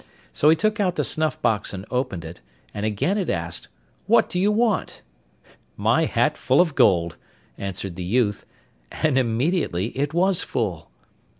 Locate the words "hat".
6.05-6.39